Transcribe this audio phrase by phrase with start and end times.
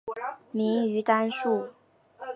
[0.51, 1.67] 明于丹术。